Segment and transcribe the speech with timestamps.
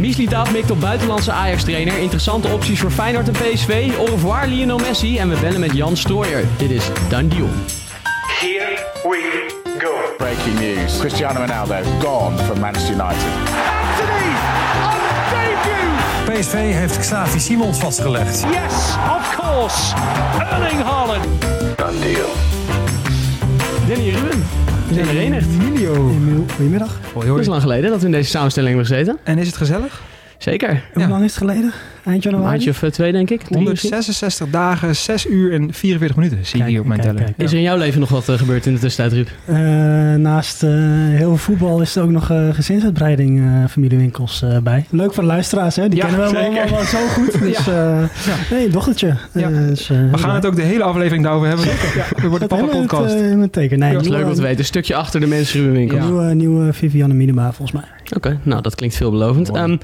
[0.00, 1.98] Miesli Daaf mikt op buitenlandse Ajax-trainer.
[1.98, 3.90] Interessante opties voor Feyenoord en PSV.
[3.98, 5.18] Au revoir Lionel Messi.
[5.18, 6.44] En we bellen met Jan Strooijer.
[6.56, 7.48] Dit is Dan Deal.
[8.40, 9.46] Here we
[9.78, 9.90] go.
[10.18, 10.98] Breaking news.
[10.98, 13.28] Cristiano Ronaldo gone from Manchester United.
[13.88, 14.32] Anthony
[14.90, 15.00] on
[16.24, 16.40] debut.
[16.40, 18.40] PSV heeft Xavi Simons vastgelegd.
[18.40, 18.74] Yes,
[19.18, 19.94] of course.
[20.50, 21.24] Erling Haaland.
[21.76, 22.28] Done deal.
[23.86, 24.44] Danny Ruben.
[24.90, 25.46] We zijn herenigd.
[25.60, 26.14] Emilio.
[26.54, 27.00] Goedemiddag.
[27.14, 29.18] Het is lang geleden dat we in deze samenstelling hebben gezeten.
[29.24, 30.02] En is het gezellig?
[30.38, 30.84] Zeker.
[30.94, 31.72] Hoe lang is het geleden?
[32.04, 32.50] Eind Een januari?
[32.52, 33.40] maandje of eh, twee, denk ik.
[33.42, 33.90] Drie misschien.
[33.90, 37.28] 166 dagen, 6 uur en 44 minuten zie ik Kijk, hier op mijn kijk, teller.
[37.32, 37.38] kijk.
[37.46, 39.28] Is er in jouw leven nog wat eh, gebeurd in de tussentijd, Ruud?
[39.44, 39.56] Eh,
[40.20, 44.84] naast eh, heel veel voetbal is er ook nog eh, gezinsuitbreiding eh, familiewinkels eh, bij.
[44.90, 45.88] Leuk voor de luisteraars, hè?
[45.88, 47.38] Die Ja, kennen we allemaal wel zo goed.
[47.50, 47.98] Dus, eh,
[48.50, 49.14] nee, dochtertje.
[49.34, 49.50] Ja.
[49.50, 51.66] Eh, dus, eh, We gaan het ook de hele aflevering daarover hebben.
[51.66, 53.14] Wordt een in het, papa-podcast.
[53.14, 53.78] het teken.
[53.78, 54.58] Nee, Dat is leuk om te weten.
[54.58, 55.96] Een stukje achter de mensen Ruben winkel.
[55.96, 56.04] Ja.
[56.04, 57.88] Nieuwe, nieuwe Vivianne Minima, volgens mij.
[58.16, 59.50] Oké, nou dat klinkt veelbelovend.
[59.50, 59.76] Ehm,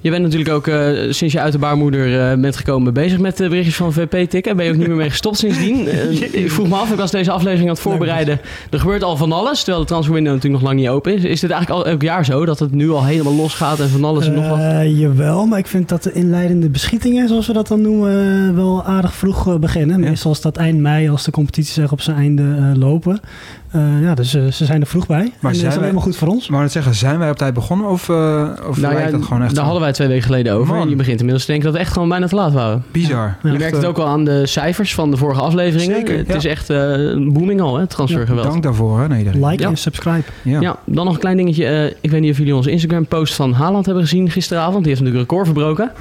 [0.00, 3.36] je bent natuurlijk ook eh, sinds je uit de baarmoeder eh, bent gekomen bezig met
[3.36, 4.56] de berichtjes van VP tikken.
[4.56, 5.70] Ben je ook niet meer mee gestopt sindsdien?
[5.92, 8.40] Eh, ik vroeg me af, ik was deze aflevering aan het voorbereiden.
[8.70, 11.24] Er gebeurt al van alles, terwijl de transferwindow natuurlijk nog lang niet open is.
[11.24, 14.04] Is dit eigenlijk al elk jaar zo, dat het nu al helemaal losgaat en van
[14.04, 14.58] alles en nog wat?
[14.58, 18.84] Eh, jawel, maar ik vind dat de inleidende beschietingen, zoals we dat dan noemen, wel
[18.84, 20.00] aardig vroeg beginnen.
[20.00, 23.20] Meestal is dat eind mei als de competities echt op zijn einde lopen.
[23.72, 25.18] Eh, ja, dus eh, ze zijn er vroeg bij.
[25.20, 26.48] en dat is zijn wij- alleen maar goed voor ons.
[26.48, 28.16] Maar het zeggen, zijn wij op tijd begonnen of, uh,
[28.68, 30.74] of Nou lijkt ja, dat gewoon echt daar hadden wij twee weken geleden over.
[30.74, 30.82] Man.
[30.82, 32.84] En je begint inmiddels te denken dat we echt gewoon bijna te laat waren.
[32.92, 33.36] Bizar.
[33.42, 33.50] Ja.
[33.52, 35.96] Je merkt het ook al aan de cijfers van de vorige afleveringen.
[35.96, 36.34] Zeker, het ja.
[36.34, 38.46] is echt eh, een booming al, hè, transfergeweld.
[38.46, 39.50] Dank daarvoor, hè, nederig.
[39.50, 39.68] Like Ja.
[39.68, 40.24] en subscribe.
[40.42, 40.60] Ja.
[40.60, 41.66] Ja, dan nog een klein dingetje.
[41.66, 44.84] Eh, ik weet niet of jullie onze Instagram-post van Haaland hebben gezien gisteravond.
[44.84, 45.92] Die heeft natuurlijk een record verbroken.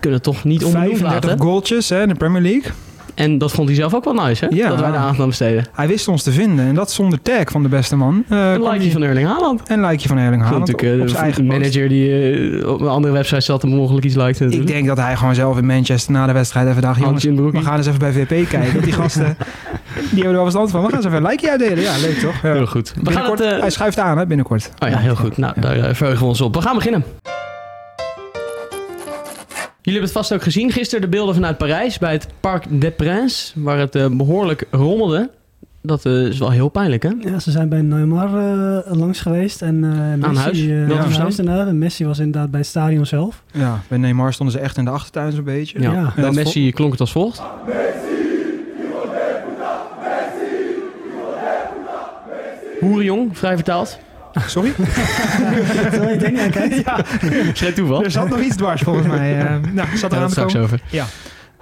[0.00, 1.44] Kunnen toch niet onbenoemd 35 laten.
[1.46, 2.70] goaltjes hè, in de Premier League.
[3.14, 4.56] En dat vond hij zelf ook wel nice, hè?
[4.56, 4.68] Ja.
[4.68, 5.64] Dat wij daar aandacht aan besteden.
[5.72, 6.66] Hij wist ons te vinden.
[6.66, 8.24] En dat zonder tag van de beste man.
[8.28, 9.62] Eh, Een kwam likeje van Erling Haaland.
[9.68, 11.58] En likeje van Erling Haaland op, natuurlijk op eh, de eigen post.
[11.58, 14.32] manager die eh, op een andere website zat en mogelijk iets likte.
[14.44, 14.70] Ik natuurlijk.
[14.70, 17.00] denk dat hij gewoon zelf in Manchester na de wedstrijd even dacht...
[17.00, 18.82] Jongens, we gaan eens even bij VP kijken.
[18.82, 19.36] Die gasten,
[20.10, 20.80] die hebben er wel verstand van.
[20.82, 21.82] We gaan eens even een likeje uitdelen.
[21.82, 22.42] Ja, leuk toch?
[22.42, 22.52] Ja.
[22.52, 22.88] Heel goed.
[22.88, 23.52] We gaan Binnenkort, het...
[23.52, 24.70] eh, Hij schuift aan, hè, binnenkort.
[24.78, 25.36] Oh ja, heel goed.
[25.36, 26.54] Nou, daar eh, verheugen we ons op.
[26.54, 27.04] We gaan beginnen.
[29.84, 32.92] Jullie hebben het vast ook gezien gisteren, de beelden vanuit Parijs bij het Parc des
[32.96, 35.30] Princes, waar het eh, behoorlijk rommelde.
[35.82, 37.10] Dat eh, is wel heel pijnlijk, hè?
[37.20, 39.62] Ja, ze zijn bij Neymar eh, langs geweest.
[39.62, 41.46] En, eh Messi, huis, eh, aan te verstaan.
[41.46, 41.68] huis.
[41.68, 43.42] En Messi was inderdaad bij het stadion zelf.
[43.52, 45.80] Ja, bij Neymar stonden ze echt in de achtertuin zo'n beetje.
[45.80, 45.92] Ja.
[45.92, 46.12] Ja.
[46.16, 47.42] Bij Messi klonk het als volgt.
[52.80, 53.98] Hoerenjong, vrij vertaald.
[54.46, 54.72] Sorry?
[55.90, 57.58] Terwijl je aankijkt.
[57.58, 58.04] Geen toeval.
[58.04, 59.38] Er zat nog iets dwars volgens mij.
[59.46, 60.68] Eh, nou, zat er aan straks komen.
[60.68, 60.82] over.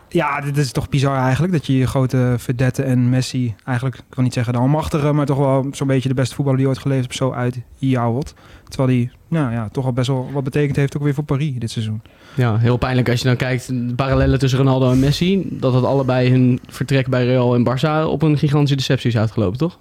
[0.09, 1.53] Ja, dit is toch bizar eigenlijk.
[1.53, 5.27] Dat je je grote verdette en Messi eigenlijk, ik wil niet zeggen de almachtige, maar
[5.27, 8.35] toch wel zo'n beetje de beste voetballer die ooit geleefd heeft, zo uit jouwelt.
[8.69, 11.53] Terwijl die, nou ja, toch al best wel wat betekend heeft ook weer voor Paris
[11.59, 12.03] dit seizoen.
[12.35, 15.85] Ja, heel pijnlijk als je dan kijkt, de parallellen tussen Ronaldo en Messi, dat het
[15.85, 19.79] allebei hun vertrek bij Real en Barça op een gigantische deceptie is uitgelopen, toch?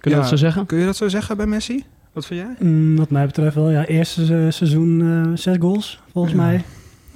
[0.00, 0.22] Kun je Ja.
[0.22, 0.66] dat zo zeggen?
[0.66, 1.84] Kun je dat zo zeggen bij Messi?
[2.12, 2.68] Wat vind jij?
[2.68, 3.70] Mm, wat mij betreft wel.
[3.70, 6.40] Ja, eerste se- seizoen eh, zes goals, volgens Ja.
[6.40, 6.62] mij.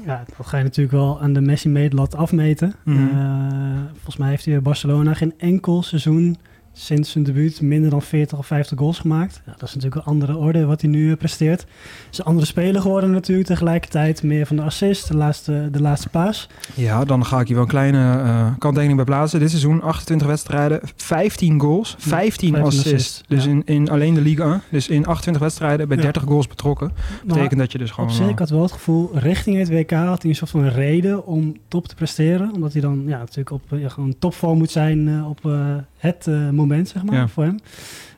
[0.07, 2.75] Ja, dat ga je natuurlijk wel aan de Messi-meetlat afmeten.
[2.85, 2.99] Mhm.
[2.99, 6.37] Eh, volgens mij heeft hij Barcelona geen enkel seizoen
[6.73, 9.43] sinds zijn debuut minder dan 40 of 50 goals gemaakt.
[9.47, 11.61] Ja, dat is natuurlijk een andere orde wat hij nu eh, presteert.
[11.61, 11.69] Het
[12.11, 14.23] is een andere speler geworden natuurlijk tegelijkertijd.
[14.23, 16.49] Meer van de assist, de laatste, de laatste paas.
[16.75, 19.41] Ja, dan ga ik hier wel een kleine eh kanttekening bij plaatsen.
[19.41, 23.23] Dit seizoen 28 wedstrijden, 15 goals, 15 15 assists.
[23.29, 23.51] Dus ja.
[23.51, 24.63] in, in alleen de Liga 1.
[24.71, 26.03] Dus in 28 wedstrijden bij Ja.
[26.03, 26.93] 30 goals betrokken.
[26.95, 28.09] Maar Betekent dat je dus gewoon...
[28.09, 30.51] op zich, wel- ik had wel het gevoel, richting het WK had hij een soort
[30.51, 32.53] van reden om top te presteren.
[32.55, 36.27] Omdat hij dan ja, natuurlijk op eh, gewoon topvorm moet zijn eh, op eh, het
[36.27, 37.29] eh, moment, zeg maar, Ja.
[37.29, 37.59] voor hem.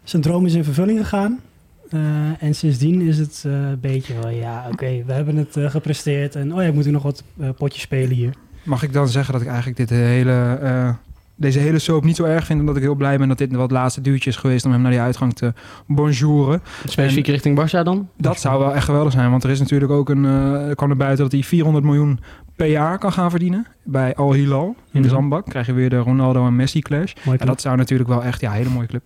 [0.04, 1.40] Zijn droom is in vervulling gegaan.
[1.90, 5.70] Eh, en sindsdien is het eh, een beetje wel, ja, oké, we hebben het eh,
[5.70, 6.34] gepresteerd.
[6.34, 7.22] En oh ja, ik moet nog wat
[7.56, 8.34] potjes spelen hier.
[8.62, 10.58] Mag ik dan zeggen dat ik eigenlijk dit hele,
[11.36, 12.60] deze hele soap niet zo erg vind...
[12.60, 14.64] omdat ik heel blij ben dat dit het laatste duwtje is geweest...
[14.64, 15.52] om hem naar die uitgang te
[15.86, 16.62] bonjouren.
[16.84, 18.08] Specifiek richting Barça dan?
[18.16, 20.24] Dat zou wel echt geweldig zijn, want er is natuurlijk ook een...
[20.24, 22.20] er kwam er buiten dat hij 400 miljoen
[22.56, 23.66] per jaar kan gaan verdienen...
[23.82, 25.16] bij Al Hilal in de Mhm.
[25.16, 25.44] Zandbak.
[25.46, 27.12] krijg je weer de Ronaldo en Messi clash.
[27.38, 28.40] En dat zou natuurlijk wel echt...
[28.40, 29.02] Ja, hele mooie club.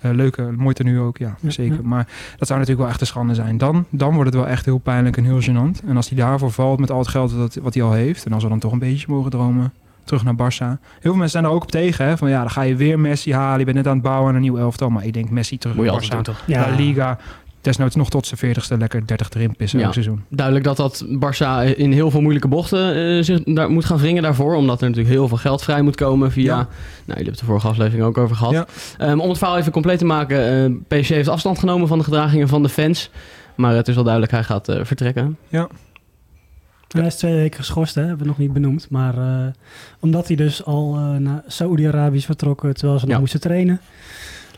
[0.00, 1.74] Eh, leuke, mooi tenue ook, ja, Ja, zeker.
[1.74, 1.80] ja.
[1.82, 2.06] Maar
[2.36, 3.58] dat zou natuurlijk wel echt een schande zijn.
[3.58, 5.86] Dan, dan wordt het wel echt heel pijnlijk en heel gênant.
[5.86, 8.26] En als hij daarvoor valt met al het geld dat, wat hij al heeft...
[8.26, 9.72] en als we dan toch een beetje mogen dromen...
[10.04, 10.58] terug naar Barça.
[10.58, 12.06] Heel veel mensen zijn er ook op tegen.
[12.06, 12.16] Hè?
[12.16, 13.58] Van ja, dan ga je weer Messi halen.
[13.58, 14.88] Je bent net aan het bouwen aan een nieuw elftal.
[14.90, 16.08] Maar ik denk Messi terug Moet je naar Barça.
[16.08, 16.42] doen, toch?
[16.46, 16.60] Ja.
[16.70, 17.18] La Liga.
[17.60, 19.84] Desnoods nog tot zijn veertigste lekker 30 erin pissen Ja.
[19.84, 20.24] elk seizoen.
[20.28, 24.22] Duidelijk dat dat Barça in heel veel moeilijke bochten eh, zich daar moet gaan wringen
[24.22, 24.54] daarvoor.
[24.54, 26.44] Omdat er natuurlijk heel veel geld vrij moet komen via...
[26.44, 26.54] Ja.
[26.56, 28.52] Nou, jullie hebben het de vorige aflevering ook over gehad.
[28.52, 28.66] Ja.
[28.98, 30.64] Ehm, om het verhaal even compleet te maken.
[30.90, 33.10] eh PSG heeft afstand genomen van de gedragingen van de fans.
[33.54, 35.36] Maar het is wel duidelijk, hij gaat eh, vertrekken.
[35.48, 35.68] Ja.
[36.92, 38.00] Hij is twee weken geschorst, hè?
[38.00, 38.90] hebben we nog niet benoemd.
[38.90, 39.52] Maar eh,
[40.00, 43.80] omdat hij dus al eh, naar Saoedi-Arabië is vertrokken terwijl ze nog moesten trainen.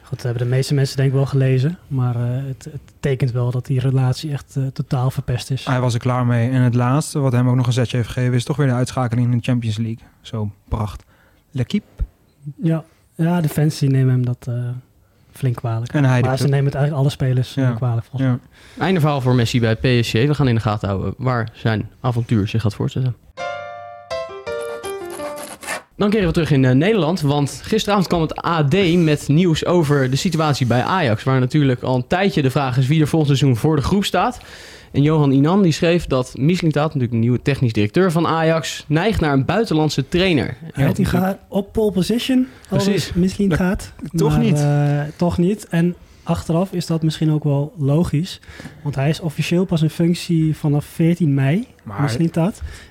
[0.03, 1.79] Goed, dat hebben de meeste mensen denk ik wel gelezen.
[1.89, 5.65] Maar eh, het, het tekent wel dat die relatie echt totaal verpest is.
[5.65, 6.51] Hij was er klaar mee.
[6.51, 8.35] En het laatste wat hem ook nog een zetje heeft gegeven...
[8.35, 10.07] is toch weer de uitschakeling in de Champions League.
[10.21, 11.05] Zo pracht.
[11.51, 11.87] L'Equipe.
[12.63, 12.85] Ja,
[13.15, 14.49] ja de fans die nemen hem dat
[15.35, 15.93] flink kwalijk.
[15.93, 17.71] En hij maar ze nemen het eigenlijk alle spelers Ja.
[17.71, 18.39] kwalijk volgens mij.
[18.77, 18.83] Ja.
[18.85, 20.13] Einde verhaal voor Messi bij PSG.
[20.13, 23.17] We gaan in de gaten houden waar zijn avontuur zich gaat voortzetten.
[25.97, 30.11] Dan keren we terug in eh, Nederland, want gisteravond kwam het AD met nieuws over
[30.11, 31.23] de situatie bij Ajax.
[31.25, 34.05] Waar natuurlijk al een tijdje de vraag is wie er volgend seizoen voor de groep
[34.05, 34.41] staat.
[34.95, 39.21] En Johan Inan die schreef dat Mislintat, natuurlijk de nieuwe technisch directeur van Ajax, neigt
[39.21, 40.57] naar een buitenlandse trainer.
[40.73, 42.47] Hij had die gaat op pole position.
[43.49, 43.93] Dat- gaat.
[44.17, 44.59] toch maar, niet.
[44.59, 45.67] eh, toch niet.
[45.69, 48.41] En achteraf is dat misschien ook wel logisch.
[48.83, 51.67] Want hij is officieel pas in functie vanaf 14 mei.
[51.83, 51.97] Maar.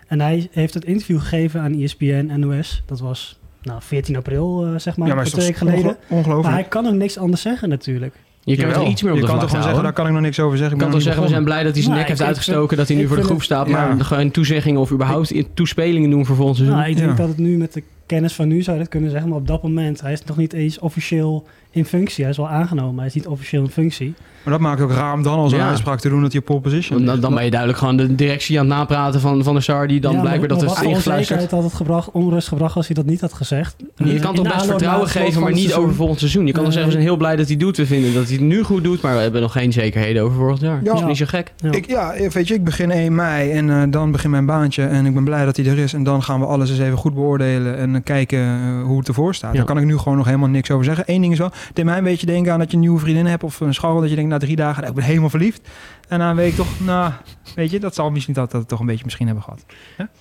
[0.08, 2.84] En hij heeft het interview gegeven aan ESPN NOS.
[2.86, 5.84] Dat was nou, 14 april, eh, zeg maar, ja, maar een weken geleden.
[5.86, 6.44] onge- ongelooflijk.
[6.44, 8.16] Maar hij kan ook niks anders zeggen natuurlijk.
[8.46, 8.84] Je kan Jawel.
[8.84, 10.22] er iets meer op je de kan vlag toch gewoon zeggen, daar kan ik nog
[10.22, 10.76] niks over zeggen.
[10.78, 12.78] Je Ik kan toch zeggen, we zijn blij dat hij zijn Nou, nek heeft uitgestoken,
[12.78, 13.68] dat hij nu voor de groep staat.
[13.68, 14.04] Maar ja.
[14.04, 16.78] gewoon toezeggingen of überhaupt in- toespelingen doen voor volgend seizoen.
[16.78, 17.16] Nou, ik denk Ja.
[17.16, 19.30] dat het nu met de kennis van nu zou je dat kunnen zeggen.
[19.30, 22.24] Maar op dat moment, hij is nog niet eens officieel in functie.
[22.24, 24.14] Hij is wel aangenomen, maar hij is niet officieel in functie.
[24.44, 25.68] Maar dat maakt ook raar om dan al zo'n Ja.
[25.70, 28.16] uitspraak te doen dat hij op pole position Dan, dan ben je duidelijk gewoon de
[28.16, 31.52] directie aan het napraten van, van de SAR, die dan Ja, blijkbaar dat voor ingefluisterd.
[31.52, 33.76] had het gebracht, onrust gebracht als hij dat niet had gezegd.
[33.78, 35.84] Je Eh, kan in toch best vertrouwen het geven, maar het niet seizoen.
[35.84, 36.46] over volgend seizoen.
[36.48, 37.78] Je kan dan zeggen, we zijn heel blij dat hij doet.
[37.78, 40.38] We vinden dat hij het nu goed doet, maar we hebben nog geen zekerheden over
[40.38, 40.80] volgend jaar.
[40.84, 40.92] Ja.
[40.92, 41.54] Dat is niet zo gek.
[41.58, 41.72] Ja.
[41.72, 45.06] Ik, ja, weet je, ik begin 1 mei en eh, dan begint mijn baantje en
[45.06, 45.94] ik ben blij dat hij er is.
[45.94, 49.36] En dan gaan we alles eens even goed beoordelen en eh, kijken hoe het ervoor
[49.36, 49.52] staat.
[49.52, 49.58] Ja.
[49.58, 51.04] Daar kan ik nu gewoon nog helemaal niks over zeggen.
[51.08, 53.00] Eén ding is wel, het deed mij een beetje denken aan dat je een nieuwe
[53.00, 54.00] vriendin hebt of een scharrel.
[54.02, 55.70] Dat je denkt, na drie dagen, nou, ik ben helemaal verliefd.
[56.08, 57.12] En na een week toch, nou,
[57.56, 59.66] weet je, dat zal misschien dat, dat het toch een beetje misschien hebben gehad.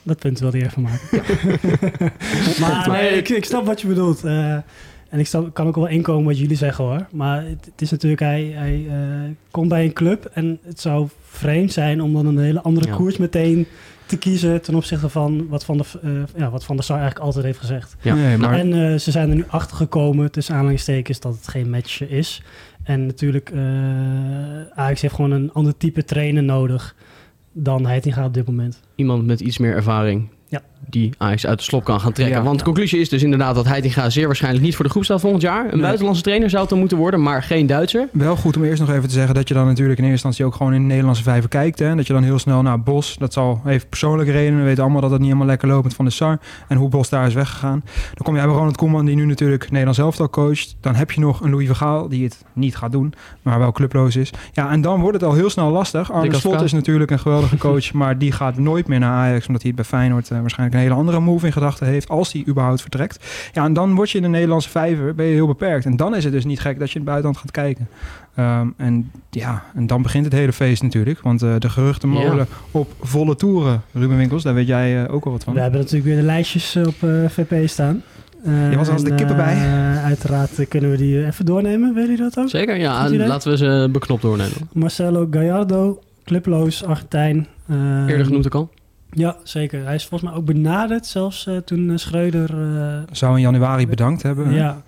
[0.02, 1.08] Dat punt wil hij even maken.
[2.60, 4.24] maar nee, ik, ik snap wat je bedoelt.
[4.24, 4.52] Eh,
[5.08, 7.06] en ik snap, kan ook wel inkomen wat jullie zeggen hoor.
[7.10, 11.08] Maar het, het is natuurlijk, hij, hij eh, komt bij een club en het zou
[11.28, 12.94] vreemd zijn om dan een hele andere Ja.
[12.94, 13.66] koers meteen
[14.12, 16.10] te kiezen ten opzichte van wat Van de, eh,
[16.40, 17.96] ja, wat van der Sar eigenlijk altijd heeft gezegd.
[18.00, 18.14] Ja.
[18.14, 21.70] Nee, maar En eh, ze zijn er nu achter gekomen, tussen aanhalingstekens, dat het geen
[21.70, 22.42] match is.
[22.82, 23.60] En natuurlijk, eh
[24.74, 26.94] Ajax heeft gewoon een ander type trainer nodig
[27.52, 28.80] dan Heitinga op dit moment.
[28.94, 30.28] Iemand met iets meer ervaring.
[30.48, 30.62] Ja.
[30.88, 32.36] Die Ajax uit de slop kan gaan trekken.
[32.38, 32.42] Ja.
[32.44, 35.20] Want de conclusie is dus inderdaad dat Heitinga zeer waarschijnlijk niet voor de groep staat
[35.20, 35.64] volgend jaar.
[35.64, 35.80] Een Nee.
[35.80, 38.08] buitenlandse trainer zou het dan moeten worden, maar geen Duitser.
[38.12, 40.44] Wel goed om eerst nog even te zeggen dat je dan natuurlijk in eerste instantie
[40.44, 41.78] ook gewoon in de Nederlandse vijver kijkt.
[41.78, 41.94] Hè?
[41.94, 45.00] Dat je dan heel snel naar Bos, dat zal even persoonlijke redenen, we weten allemaal
[45.00, 46.38] dat het niet helemaal lekker loopt met Van de Sar.
[46.68, 47.82] En hoe Bos daar is weggegaan.
[47.84, 50.76] Dan kom je bij Ronald Koeman, die nu natuurlijk Nederlands elftal coacht.
[50.80, 53.12] Dan heb je nog een Louis Vergaal, die het niet gaat doen,
[53.42, 54.30] maar wel clubloos is.
[54.52, 56.12] Ja, en dan wordt het al heel snel lastig.
[56.12, 59.62] Arne Slot is natuurlijk een geweldige coach, maar die gaat nooit meer naar Ajax, omdat
[59.62, 62.44] hij het bij Feyenoord eh, waarschijnlijk een hele andere move in gedachten heeft, als hij
[62.48, 63.24] überhaupt vertrekt.
[63.52, 65.84] Ja, en dan word je in de Nederlandse vijver, ben je heel beperkt.
[65.84, 67.88] En dan is het dus niet gek dat je in het buitenland gaat kijken.
[68.34, 71.20] Ehm, en ja, en dan begint het hele feest natuurlijk.
[71.20, 72.46] Want eh, de geruchtenmolen Ja.
[72.70, 75.54] op volle toeren, Ruben Winkels, daar weet jij eh, ook wel wat van.
[75.54, 78.02] We hebben natuurlijk weer de lijstjes op eh, VP staan.
[78.44, 79.56] Eh, Je was als de en, kippen bij.
[80.04, 81.94] uiteraard kunnen we die even doornemen.
[81.94, 82.48] Willen jullie dat ook?
[82.48, 83.10] Zeker, ja.
[83.10, 84.52] Laten we ze beknopt doornemen.
[84.72, 87.46] Marcelo Gallardo, clubloos, Argentijn.
[87.68, 87.76] Eh,
[88.08, 88.70] Eerder genoemd ook al.
[89.14, 89.84] Ja, zeker.
[89.84, 92.50] Hij is volgens mij ook benaderd, zelfs eh, toen eh, Schreuder...
[92.76, 94.52] eh, Zou in januari bedankt hebben.
[94.52, 94.82] ja,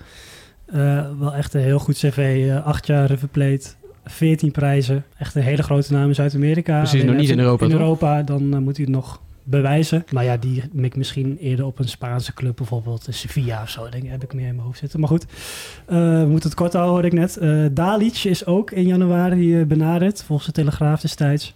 [0.67, 2.47] Eh, wel echt een heel goed cv.
[2.51, 3.69] eh, acht jaar River Plate,
[4.05, 5.05] 14 prijzen.
[5.19, 6.79] Echt een hele grote naam in Zuid-Amerika.
[6.79, 7.81] Precies, Alleen nog niet in Europa, In toch?
[7.81, 10.05] Europa, dan moet hij het nog bewijzen.
[10.13, 13.89] Maar ja, die mikt misschien eerder op een Spaanse club, bijvoorbeeld Sevilla of zo.
[13.89, 15.01] Denk, ik, heb ik meer in mijn hoofd zitten.
[15.01, 15.27] Maar goed,
[15.87, 17.37] eh, we moeten het kort houden, hoorde ik net.
[17.37, 21.55] Eh Dalic is ook in januari benaderd, volgens de Telegraaf destijds.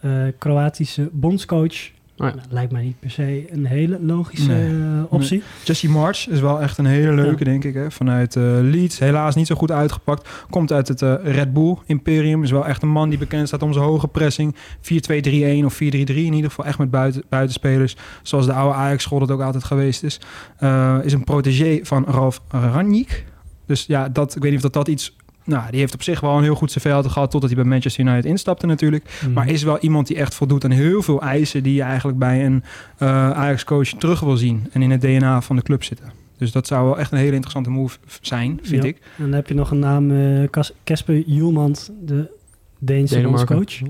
[0.00, 1.90] Eh, Kroatische bondscoach.
[2.16, 2.34] Oh ja.
[2.34, 4.68] Nou, lijkt mij niet per se een hele logische Nee.
[4.68, 5.42] eh, optie.
[5.64, 7.74] Jesse March is wel echt een hele leuke, denk ik.
[7.74, 7.90] Hè?
[7.90, 8.98] Vanuit eh, Leeds.
[8.98, 10.28] Helaas niet zo goed uitgepakt.
[10.50, 12.42] Komt uit het eh, Red Bull Imperium.
[12.42, 14.54] Is wel echt een man die bekend staat om zijn hoge pressing.
[14.80, 16.64] 4-2-3-1 of 4-3-3 in ieder geval.
[16.64, 17.96] Echt met buiten, buitenspelers.
[18.22, 20.20] Zoals de oude Ajax-school dat ook altijd geweest is.
[20.58, 23.24] Eh, is een protégé van Ralf Ranjik.
[23.66, 25.16] Dus ja, dat, ik weet niet of dat, dat iets...
[25.44, 27.30] Nou, die heeft op zich wel een heel goed cv altijd gehad...
[27.30, 29.04] totdat hij bij Manchester United instapte natuurlijk.
[29.22, 29.32] Mhm.
[29.32, 32.44] Maar is wel iemand die echt voldoet aan heel veel eisen die je eigenlijk bij
[32.44, 32.62] een
[32.98, 34.66] eh Ajax-coach terug wil zien.
[34.72, 36.12] En in het DNA van de club zitten.
[36.38, 38.88] Dus dat zou wel echt een hele interessante move zijn, vind Ja.
[38.88, 38.96] ik.
[39.16, 42.30] En dan heb je nog een naam, eh, Casper Hjulmand, de
[42.78, 43.80] Deense bondscoach.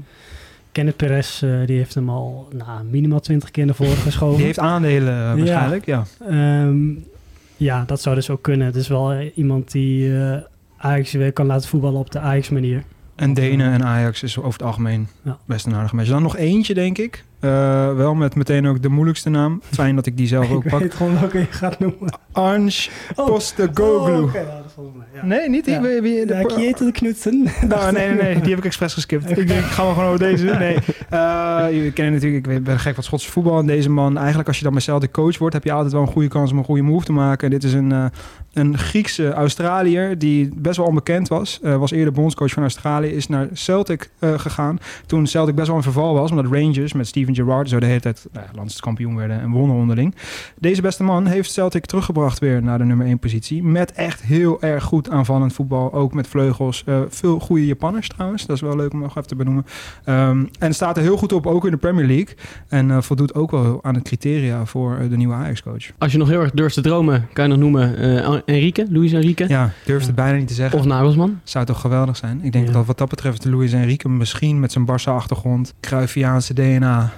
[0.72, 4.36] Kenneth Perez, eh, die heeft hem al nou, minimaal 20 keer naar voren geschoven.
[4.36, 6.04] Die heeft aandelen waarschijnlijk, ja.
[6.28, 6.78] Ehm,
[7.56, 8.66] ja, dat zou dus ook kunnen.
[8.66, 10.36] Het is wel iemand die eh
[10.84, 12.82] Ajax weer kan laten voetballen op de Ajax-manier.
[13.16, 15.38] En Denen en Ajax is over het algemeen Ja.
[15.46, 16.08] best een aardige match.
[16.08, 17.24] Dan nog eentje, denk ik.
[17.44, 19.60] Eh, wel met meteen ook de moeilijkste naam.
[19.70, 20.80] Fijn dat ik die zelf ook Ik pak.
[20.80, 22.18] weet gewoon welke je gaat noemen.
[22.32, 23.26] Ange Oh.
[23.26, 24.24] Postecoglou.
[24.24, 24.40] Oh, ja.
[25.14, 25.24] Ja.
[25.26, 25.66] Nee, niet?
[25.66, 25.76] Ja.
[25.76, 27.42] Ik, weet wie, de Ja, de Knutsen.
[27.68, 29.30] Nou, nee, nee, nee, die heb ik expres geskipt.
[29.38, 30.44] Ik denk, ik ga maar gewoon over deze.
[30.64, 30.78] Nee,
[31.10, 33.58] eh je kent natuurlijk, ik ben gek van Schotse voetbal.
[33.58, 36.02] En deze man, eigenlijk als je dan met Celtic coach wordt, heb je altijd wel
[36.02, 37.44] een goede kans om een goede move te maken.
[37.44, 38.04] En dit is een, eh,
[38.52, 41.60] een Griekse Australiër die best wel onbekend was.
[41.62, 44.78] Was eerder bondscoach van Australië, is naar Celtic gegaan.
[45.06, 48.00] Toen Celtic best wel in verval was, omdat Rangers met Steven Gerrard zo de hele
[48.00, 50.14] tijd nou, landskampioen werden en wonnen onderling.
[50.58, 53.62] Deze beste man heeft Celtic teruggebracht weer naar de nummer 1 positie.
[53.62, 55.92] Met echt heel erg goed aanvallend voetbal.
[55.92, 56.82] Ook met vleugels.
[56.86, 58.46] Eh, veel goede Japanners trouwens.
[58.46, 59.66] Dat is wel leuk om nog even te benoemen.
[60.04, 62.34] Ehm, en staat er heel goed op, ook in de Premier League.
[62.68, 65.90] En eh, voldoet ook wel aan de criteria voor eh, de nieuwe Ajax-coach.
[65.98, 67.96] Als je nog heel erg durft te dromen, kan je nog noemen
[68.46, 69.48] Enrique, Luis Enrique.
[69.48, 70.78] Ja, durfde bijna niet te zeggen.
[70.78, 71.40] Of Nagelsman.
[71.44, 72.40] Zou toch geweldig zijn?
[72.42, 72.72] Ik denk Ja.
[72.72, 77.12] dat wat dat betreft Luis Enrique misschien met zijn Barça-achtergrond, Cruyffiaanse DNA,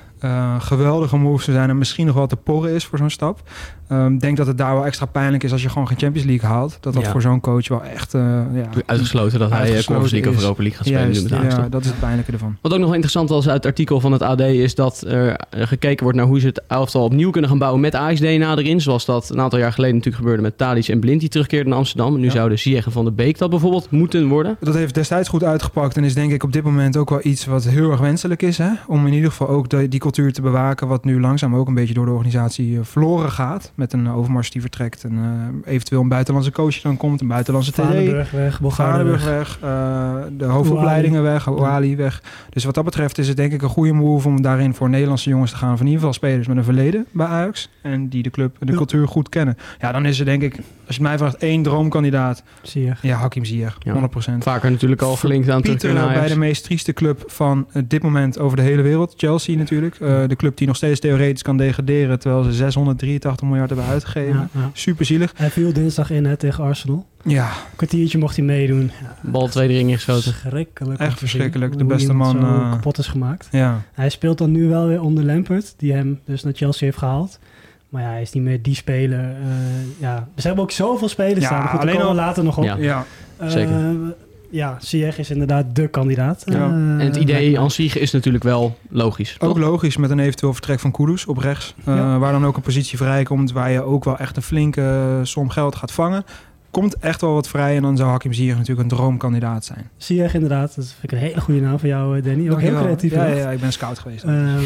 [0.60, 3.40] geweldige moves zou zijn en misschien nog wel te porren is voor zo'n stap.
[3.88, 6.48] Ik denk dat het daar wel extra pijnlijk is als je gewoon geen Champions League
[6.48, 6.78] haalt.
[6.80, 7.10] Dat dat Ja.
[7.10, 8.14] voor zo'n coach wel echt...
[8.14, 8.20] eh,
[8.54, 10.40] ja, Uitgesloten dat hij eh, Conference League of.
[10.40, 11.42] Europa League gaat spelen.
[11.42, 12.56] Juist, ja, dat is het pijnlijke ervan.
[12.60, 15.28] Wat ook nog wel interessant was uit het artikel van het AD is dat er
[15.36, 18.80] eh, gekeken wordt naar hoe ze het elftal opnieuw kunnen gaan bouwen met Ajax-DNA erin.
[18.80, 21.78] Zoals dat een aantal jaar geleden natuurlijk gebeurde met Tadic en Blind die terugkeerden naar
[21.78, 22.14] Amsterdam.
[22.14, 22.32] En nu Ja.
[22.32, 24.56] zouden Ziyech en Van der Beek dat bijvoorbeeld moeten worden.
[24.60, 27.44] Dat heeft destijds goed uitgepakt en is denk ik op dit moment ook wel iets
[27.46, 28.58] wat heel erg wenselijk is.
[28.58, 28.68] Hè?
[28.86, 31.74] Om in ieder geval ook de- die cultuur te bewaken wat nu langzaam ook een
[31.74, 33.72] beetje door de organisatie verloren gaat.
[33.76, 35.12] Met een Overmars die vertrekt en
[35.64, 37.76] eh, eventueel een buitenlandse coach dan komt, een buitenlandse TD.
[37.76, 38.58] Varenburg weg,
[39.24, 42.22] weg, eh, de hoofdopleidingen weg, Oali weg.
[42.50, 45.28] Dus wat dat betreft is het denk ik een goede move om daarin voor Nederlandse
[45.28, 45.72] jongens te gaan.
[45.72, 47.68] Of in ieder geval spelers met een verleden bij Ajax.
[47.82, 49.56] En die de club en de cultuur goed kennen.
[49.78, 50.64] Ja, dan is er denk ik, als
[50.96, 52.42] je het mij vraagt, één droomkandidaat.
[52.62, 52.92] Zie je.
[53.02, 53.92] Ja, Hakim Ziyech, Ja.
[53.92, 54.42] 100%.
[54.42, 58.02] Vaker natuurlijk al gelinkt aan Pieter naar bij de meest trieste club van eh, dit
[58.02, 59.14] moment over de hele wereld.
[59.16, 59.94] Chelsea natuurlijk.
[59.94, 62.18] Eh, de club die nog steeds theoretisch kan degraderen...
[62.18, 64.34] terwijl ze 683 miljard hebben uitgegeven.
[64.54, 64.70] Ja, ja.
[64.72, 65.32] Super zielig.
[65.36, 67.06] Hij viel dinsdag in hè, tegen Arsenal.
[67.24, 68.90] Ja, Een kwartiertje mocht hij meedoen.
[69.02, 70.32] Ja, Bal twee drie ingeschoten.
[70.32, 71.00] Verschrikkelijk.
[71.00, 71.78] Echt te verschrikkelijk.
[71.78, 73.48] De beste man, zo eh, kapot is gemaakt.
[73.50, 73.82] ja.
[73.92, 77.38] Hij speelt dan nu wel weer onder Lampert, die hem dus naar Chelsea heeft gehaald.
[77.88, 79.20] Maar ja, hij is niet meer die speler.
[79.20, 79.46] eh,
[79.98, 80.28] ja.
[80.36, 81.68] Ze hebben ook zoveel spelers Ja, staan.
[81.68, 82.64] Goed, alleen daar komen we al- later nog op.
[82.64, 82.76] Ja.
[82.76, 83.04] ja.
[83.36, 83.94] Eh, zeker.
[84.50, 86.42] Ja, Ziyech is inderdaad de kandidaat.
[86.46, 86.54] Ja.
[86.54, 89.36] Eh, En het idee aan zich is natuurlijk wel logisch.
[89.38, 89.58] Ook toch?
[89.58, 91.74] logisch met een eventueel vertrek van Kudus op rechts.
[91.84, 92.18] eh, Ja.
[92.18, 95.76] Waar dan ook een positie vrijkomt waar je ook wel echt een flinke som geld
[95.76, 96.24] gaat vangen.
[96.70, 99.90] Komt echt wel wat vrij en dan zou Hakim Ziyech natuurlijk een droomkandidaat zijn.
[99.96, 100.74] Ziyech inderdaad.
[100.76, 102.50] Dat vind ik een hele goede naam voor jou, eh, Danny.
[102.50, 103.12] Ook heel creatief.
[103.12, 104.24] Ja, ja, ik ben scout geweest.
[104.24, 104.58] Ehm,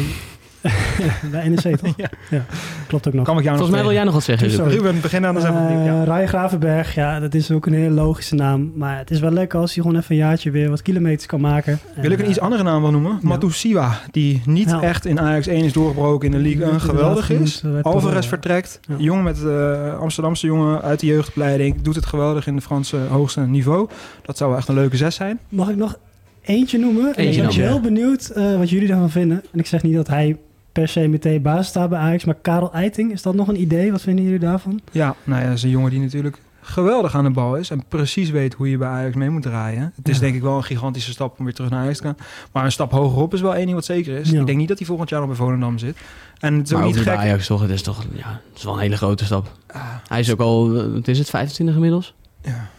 [1.31, 1.93] bij NEC toch?
[2.29, 2.45] Ja.
[2.87, 3.25] Klopt ook nog.
[3.25, 4.51] Kan ik jou nog Volgens mij wil jij nog wat zeggen.
[4.51, 4.69] Sorry.
[4.71, 4.85] Ruben.
[4.85, 5.83] Ruben, begin anders even opnieuw.
[5.83, 6.01] Ja.
[6.01, 8.71] Eh Ryan Gravenberg, ja, dat is ook een hele logische naam.
[8.75, 11.41] Maar het is wel lekker als hij gewoon even een jaartje weer wat kilometers kan
[11.41, 11.79] maken.
[11.95, 13.11] Wil ik een En, iets eh, andere naam wel noemen?
[13.21, 13.27] Ja.
[13.27, 14.81] Matusiwa, die niet Ja.
[14.81, 17.61] echt in Ajax 1 is doorgebroken in de Ligue 1 Inderdaad geweldig is.
[17.65, 18.79] eh, Alvarez vertrekt.
[18.87, 18.95] Ja.
[18.97, 21.81] Jongen met eh, Amsterdamse jongen uit de jeugdopleiding.
[21.81, 23.89] Doet het geweldig in de Franse hoogste niveau.
[24.25, 25.39] Dat zou echt een leuke zes zijn.
[25.49, 25.97] Mag ik nog
[26.41, 27.05] eentje noemen?
[27.05, 27.67] Eentje ik ben dan, ja.
[27.67, 29.43] heel benieuwd eh, wat jullie daarvan vinden.
[29.53, 30.37] En ik zeg niet dat hij
[30.71, 32.25] per se meteen basis staat bij Ajax.
[32.25, 33.91] Maar Karel Eiting, is dat nog een idee?
[33.91, 34.79] Wat vinden jullie daarvan?
[34.91, 37.69] Ja, nou ja, dat is een jongen die natuurlijk geweldig aan de bal is.
[37.69, 39.93] En precies weet hoe je bij Ajax mee moet draaien.
[39.95, 40.21] Het is Ja.
[40.21, 42.17] denk ik wel een gigantische stap om weer terug naar Ajax te gaan.
[42.51, 44.29] Maar een stap hogerop is wel één ding wat zeker is.
[44.29, 44.39] Ja.
[44.39, 45.97] Ik denk niet dat hij volgend jaar nog bij Volendam zit.
[46.39, 47.23] En het is Maar ook niet niet bij gek.
[47.25, 47.61] Ajax toch?
[47.61, 49.51] Het is toch ja, het is wel een hele grote stap.
[49.67, 52.13] Ah, Hij is ook al, wat is het, 25 inmiddels?
[52.41, 52.49] ja.
[52.51, 52.69] Ja.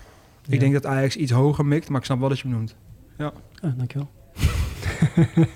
[0.49, 2.75] Ik denk dat Ajax iets hoger mikt, maar ik snap wel dat je hem noemt.
[3.19, 4.11] Ah, dankjewel.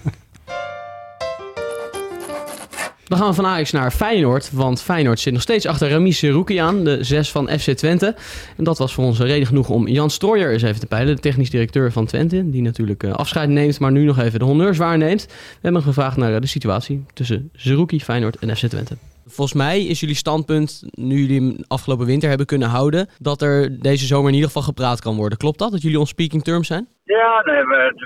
[3.07, 6.57] Dan gaan we van Ajax naar Feyenoord, want Feyenoord zit nog steeds achter Ramis Serouki
[6.57, 8.15] aan, de 6 van FC Twente.
[8.57, 11.21] En dat was voor ons reden genoeg om Jan Strooijer eens even te peilen, de
[11.21, 14.79] technisch directeur van Twente, die natuurlijk eh, afscheid neemt, maar nu nog even de honneurs
[14.79, 15.25] waarneemt.
[15.27, 18.97] We hebben hem gevraagd naar eh, de situatie tussen Serouki, Feyenoord en FC Twente.
[19.27, 23.81] Volgens mij is jullie standpunt, nu jullie hem afgelopen winter hebben kunnen houden, dat er
[23.81, 25.39] deze zomer in ieder geval gepraat kan worden.
[25.39, 25.71] Klopt dat?
[25.71, 26.89] Dat jullie on speaking terms zijn?
[27.15, 27.57] Ja, we,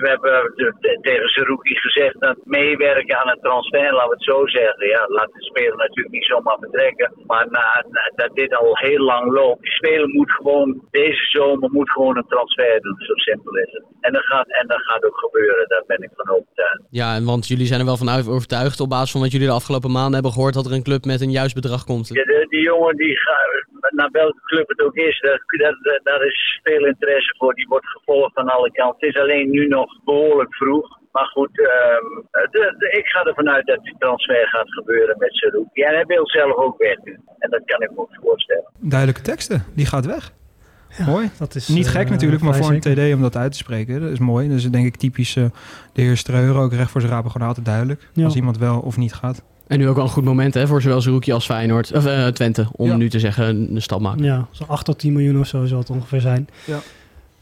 [0.01, 0.55] we hebben
[1.01, 4.87] tegen Zerouki gezegd dat meewerken aan een transfer, laten we het zo zeggen.
[4.89, 7.13] Ja, laat de speler natuurlijk niet zomaar vertrekken.
[7.27, 9.63] Maar na, na- dat dit al heel lang loopt.
[9.63, 12.97] De speler moet gewoon, deze zomer moet gewoon een transfer doen.
[12.99, 13.85] Zo simpel is het.
[14.01, 16.83] En dat gaat, en dat gaat ook gebeuren, daar ben ik van overtuigd.
[16.91, 19.47] Ja, en want jullie zijn er wel van uit- overtuigd op basis van wat jullie
[19.47, 22.09] de afgelopen maanden hebben gehoord dat er een club met een juist bedrag komt.
[22.09, 23.49] Ja, de- die jongen, die gaat,
[23.89, 25.41] naar welke club het ook is, daar,
[25.83, 27.55] daar, daar is veel interesse voor.
[27.55, 29.07] Die wordt gevolgd van alle kanten.
[29.07, 30.99] Het is alleen nu nog behoorlijk vroeg.
[31.13, 32.05] Maar goed, ehm,
[32.51, 35.83] de- de- ik ga ervan uit dat die transfer gaat gebeuren met Zerouki.
[35.83, 37.19] En hij wil zelf ook weg nu.
[37.39, 38.65] En dat kan ik me ook voorstellen.
[38.79, 40.33] Duidelijke teksten, die gaat weg.
[41.07, 41.31] mooi.
[41.39, 42.81] Dat is Niet gek eh, natuurlijk, maar voor een.
[42.81, 44.49] TD om dat uit te spreken, dat is mooi.
[44.49, 45.45] Dus denk ik typisch eh,
[45.93, 48.09] de heer Streuer, ook recht voor zijn rapen, gewoon altijd duidelijk.
[48.13, 48.25] Ja.
[48.25, 49.45] Als iemand wel of niet gaat.
[49.71, 51.93] En nu ook wel een goed moment hè, voor zowel Zerouki als Feyenoord.
[51.93, 52.97] Of eh, Twente, om Ja.
[52.97, 54.25] nu te zeggen een stap maken.
[54.25, 56.49] Ja, zo'n 8 tot 10 miljoen of zo zal het ongeveer zijn.
[56.65, 56.79] Ja.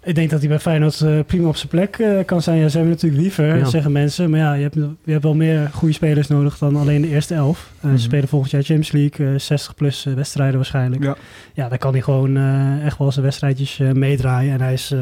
[0.03, 2.59] Ik denk dat hij bij Feyenoord eh, prima op zijn plek eh, kan zijn.
[2.59, 3.65] Ja, ze hebben natuurlijk liever, Ja.
[3.65, 4.31] zeggen mensen.
[4.31, 7.35] Maar ja, je hebt, je hebt wel meer goede spelers nodig dan alleen de eerste
[7.35, 7.71] elf.
[7.81, 7.97] Eh, Mhm.
[7.97, 11.03] Ze spelen volgend jaar Champions League, eh, 60 plus wedstrijden waarschijnlijk.
[11.05, 11.17] Ja.
[11.55, 14.53] Ja, dan kan hij gewoon eh, echt wel zijn wedstrijdjes eh, meedraaien.
[14.53, 14.99] En hij is eh,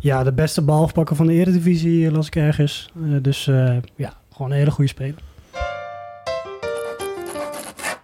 [0.00, 2.90] ja, de beste balafpakker van de eredivisie, las ik ergens.
[2.96, 5.14] Eh, dus eh, ja, gewoon een hele goede speler.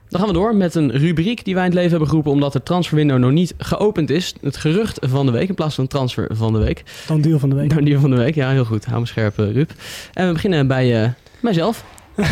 [0.09, 2.53] Dan gaan we door met een rubriek die wij in het leven hebben geroepen omdat
[2.53, 4.35] de transferwindow nog niet geopend is.
[4.41, 6.83] Het gerucht van de week in plaats van transfer van de week.
[7.07, 7.71] Dan deal van de week.
[7.71, 8.85] Nou, die van de week, ja heel goed.
[8.85, 9.71] Hou me scherp, eh, Ruud.
[10.13, 11.11] En we beginnen bij eh,
[11.41, 11.85] mijzelf.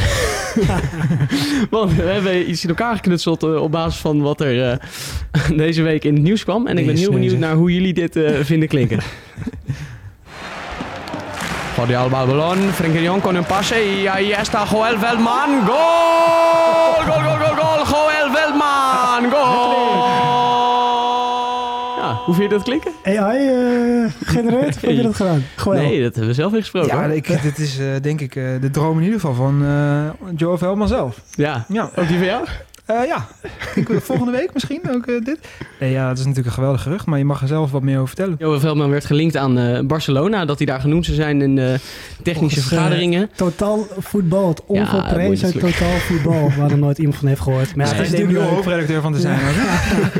[1.70, 4.80] Want we hebben iets in elkaar geknutseld eh, op basis van wat er
[5.56, 6.66] deze week in het nieuws kwam.
[6.66, 9.00] En ik ben heel benieuwd naar hoe jullie dit vinden klinken.
[11.76, 15.66] Guardial Balbalon, Frenkie de Jong con un pase y ahí está Joel Veldman.
[15.66, 17.04] Goal!
[17.06, 17.45] Goal, goal, goal,
[19.20, 19.40] Veldman!
[19.40, 20.04] Goal!
[21.98, 22.92] Ja, hoe vind je dat klinken?
[23.04, 24.74] AI eh genereerd?
[24.76, 25.44] Of heb je dat gedaan?
[25.56, 25.78] Gewoon.
[25.78, 26.96] Nee, dat hebben we zelf ingesproken.
[26.96, 27.12] Ja, hoor.
[27.14, 30.58] ik, dit is eh, denk ik eh, de droom in ieder geval van eh Joe
[30.58, 31.20] Veldman zelf.
[31.34, 31.64] ja.
[31.68, 32.44] Ja, Ook die van jou?
[32.86, 33.26] Eh, ja.
[33.74, 35.38] Ik, volgende week misschien ook eh, dit.
[35.80, 37.94] Nee, ja, het is natuurlijk een geweldig gerucht, maar je mag er zelf wat meer
[37.96, 38.36] over vertellen.
[38.38, 41.78] Johan Veldman werd gelinkt aan eh, Barcelona, dat hij daar genoemd zou zijn in de
[42.22, 43.30] technische Volgens, vergaderingen.
[43.34, 47.76] Totaal voetbal, het onvolprezen totaal voetbal, waar er nooit iemand van heeft gehoord.
[47.76, 48.54] Maar ja, Ja, het is de natuurlijk leuk.
[48.56, 49.38] hoofdredacteur van te zijn.
[49.40, 49.52] hoor.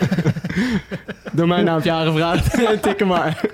[1.32, 2.50] Door mij naam jaar gevraagd.
[2.82, 3.40] Tikken maar.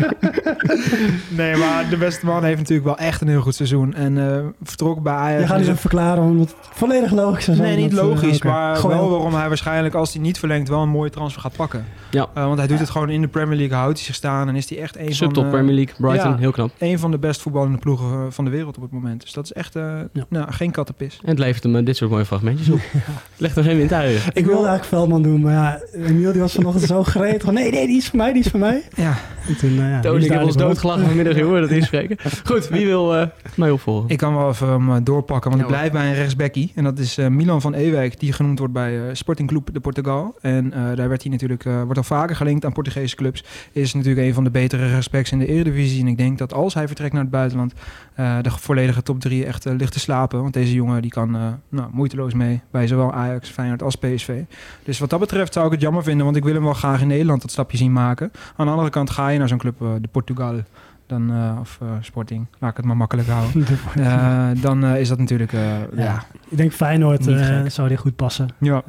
[1.28, 3.94] Nee, maar de beste man heeft natuurlijk wel echt een heel goed seizoen.
[3.94, 5.40] En eh vertrok bij Ajax.
[5.40, 7.58] Je gaat dus even verklaren omdat het volledig logisch is.
[7.58, 10.88] Nee, niet logisch, maar Gewoon wel waarom hij waarschijnlijk, als hij niet verlengt, wel een
[10.88, 11.84] mooie transfer gaat pakken.
[12.10, 12.26] Ja.
[12.34, 14.56] Eh, want hij doet het gewoon in de Premier League, houdt hij zich staan en
[14.56, 16.36] is hij echt een van, Subtop eh, Premier League, Brighton, ja.
[16.36, 16.70] heel knap.
[16.78, 19.20] een van de best voetballende ploegen eh, van de wereld op het moment.
[19.20, 19.82] Dus dat is echt eh,
[20.12, 20.24] Ja.
[20.28, 21.18] nou, geen kattenpis.
[21.22, 22.80] En het levert hem dit soort mooie fragmentjes op.
[23.36, 24.30] Legt er geen windtuigen.
[24.34, 27.42] Ik wilde eigenlijk Veldman doen, maar ja, Emiel die was vanochtend zo gretig.
[27.42, 28.82] van, Nee, nee, die is voor mij, die is voor mij.
[28.94, 32.16] Ja, En toen, uh, ja, Tony, ik heb ons doodgelachen vanmiddag, joh, dat inspreken.
[32.44, 34.08] Goed, wie wil eh, mij opvolgen?
[34.08, 36.72] ik kan wel even doorpakken, want Ja, ik blijf bij een rechtsbackie.
[36.74, 39.80] En dat is eh, Milan van Ewijk, die genoemd wordt bij eh, Sporting Club de
[39.80, 40.34] Portugal.
[40.40, 43.44] En eh, daar werd hij natuurlijk, eh, wordt al vaker gelinkt aan Portugese clubs.
[43.72, 46.00] Is natuurlijk een van de betere rechtsbacks in de Eredivisie.
[46.00, 47.72] En ik denk dat als hij vertrekt naar het buitenland,
[48.14, 50.42] de volledige top 3 echt ligt te slapen.
[50.42, 51.30] Want deze jongen die kan
[51.68, 54.42] nou, moeiteloos mee bij zowel Ajax, Feyenoord als PSV.
[54.84, 57.00] Dus wat dat betreft zou ik het jammer vinden, want ik wil hem wel graag
[57.00, 58.30] in Nederland dat stapje zien maken.
[58.56, 60.62] Aan de andere kant ga je naar zo'n club, de Portugal,
[61.12, 63.64] dan, eh, of eh, Sporting, laat ik het maar makkelijk houden.
[63.96, 65.60] Eh, dan eh, is dat natuurlijk, eh,
[65.96, 66.02] ja.
[66.04, 66.24] Ja.
[66.48, 68.48] Ik denk Feyenoord eh, zou die goed passen.
[68.58, 68.82] ja.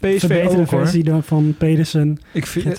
[0.00, 0.66] PSV ook hoor.
[0.66, 2.76] versie dan van Pedersen, Ik vind,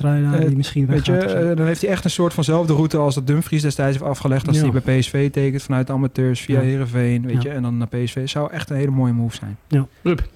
[0.48, 3.62] die misschien Weet je, dan heeft hij echt een soort vanzelfde route als dat Dumfries
[3.62, 4.48] destijds heeft afgelegd.
[4.48, 4.70] Als Ja.
[4.72, 6.66] hij bij PSV tekent vanuit de amateurs via Ja.
[6.66, 7.50] Herenveen, weet Ja.
[7.50, 8.30] je, en dan naar PSV.
[8.30, 9.58] Zou echt een hele mooie move zijn.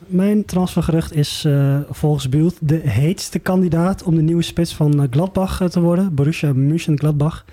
[0.07, 5.69] Mijn transfergerucht is eh, volgens Beeld de heetste kandidaat om de nieuwe spits van Gladbach
[5.69, 6.15] te worden.
[6.15, 7.45] Borussia Mönchengladbach.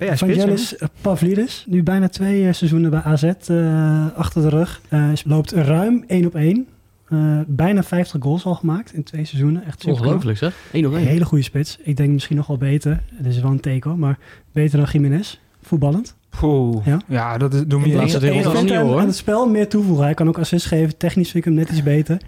[0.00, 4.48] Ben jij spits, Vangelis Pavlidis, nu bijna twee eh, seizoenen bij AZ eh, achter de
[4.48, 4.80] rug.
[4.88, 6.66] Eh, loopt ruim 1 op 1.
[7.08, 9.64] Eh, bijna 50 goals al gemaakt in twee seizoenen.
[9.64, 10.54] Echt Ongelooflijk zeg.
[10.72, 11.06] 1 op Een 1.
[11.08, 11.78] hele goede spits.
[11.82, 13.02] Ik denk misschien nog wel beter.
[13.14, 14.18] Het is wel een teken, maar
[14.52, 15.38] beter dan Jiménez.
[15.62, 16.16] Voetballend.
[16.40, 16.86] Poeh.
[16.86, 17.00] Ja.
[17.08, 17.38] Ja.
[17.38, 18.22] dat is, doe me Ik plaats niet.
[18.70, 19.00] ik hoor.
[19.00, 20.04] aan het spel meer toevoegen.
[20.04, 20.96] Hij kan ook assist geven.
[20.96, 22.20] Technisch vind ik hem net iets beter.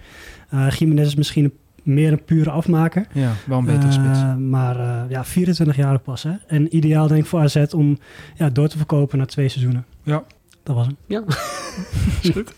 [0.50, 3.06] Eh Jiménez is misschien een- meer een pure afmaker.
[3.12, 4.18] Ja, wel een betere Eh, spits.
[4.38, 6.22] Maar eh, ja, 24 jaar pas.
[6.22, 6.32] Hè?
[6.46, 7.98] En ideaal denk ik voor AZ om
[8.36, 9.84] ja, door te verkopen na twee seizoenen.
[10.02, 10.22] Ja.
[10.62, 10.96] Dat was hem.
[11.06, 11.22] Ja,
[12.22, 12.52] is goed.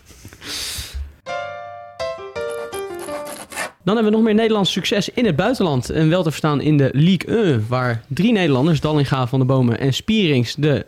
[3.83, 5.89] Dan hebben we nog meer Nederlands succes in het buitenland.
[5.89, 9.79] En wel te verstaan in de Ligue 1, waar drie Nederlanders, Dallinga, Van der Bomen
[9.79, 10.85] en Spierings, de